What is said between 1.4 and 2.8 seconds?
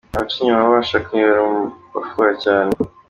mu bafuha cyane.